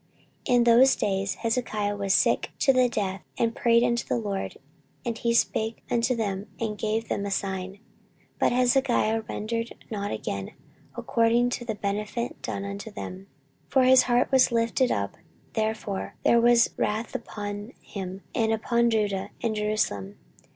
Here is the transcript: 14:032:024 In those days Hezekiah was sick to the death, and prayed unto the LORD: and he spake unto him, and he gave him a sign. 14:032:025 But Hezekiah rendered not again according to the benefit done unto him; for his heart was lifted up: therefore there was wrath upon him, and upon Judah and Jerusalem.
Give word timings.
14:032:024 0.47 0.55
In 0.55 0.63
those 0.63 0.95
days 0.95 1.35
Hezekiah 1.35 1.95
was 1.95 2.13
sick 2.15 2.49
to 2.57 2.73
the 2.73 2.89
death, 2.89 3.21
and 3.37 3.55
prayed 3.55 3.83
unto 3.83 4.07
the 4.07 4.17
LORD: 4.17 4.57
and 5.05 5.15
he 5.19 5.31
spake 5.31 5.83
unto 5.91 6.15
him, 6.17 6.47
and 6.59 6.69
he 6.71 6.75
gave 6.75 7.05
him 7.09 7.23
a 7.23 7.29
sign. 7.29 7.73
14:032:025 7.73 7.79
But 8.39 8.51
Hezekiah 8.51 9.21
rendered 9.29 9.85
not 9.91 10.09
again 10.11 10.53
according 10.97 11.51
to 11.51 11.65
the 11.65 11.75
benefit 11.75 12.41
done 12.41 12.63
unto 12.65 12.91
him; 12.91 13.27
for 13.69 13.83
his 13.83 14.01
heart 14.01 14.31
was 14.31 14.51
lifted 14.51 14.91
up: 14.91 15.17
therefore 15.53 16.15
there 16.25 16.41
was 16.41 16.71
wrath 16.77 17.13
upon 17.13 17.71
him, 17.79 18.23
and 18.33 18.51
upon 18.51 18.89
Judah 18.89 19.29
and 19.43 19.55
Jerusalem. 19.55 20.17